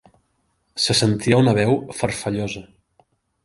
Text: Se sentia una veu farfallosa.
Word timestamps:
Se 0.85 0.95
sentia 1.01 1.41
una 1.43 1.55
veu 1.59 1.77
farfallosa. 2.01 2.67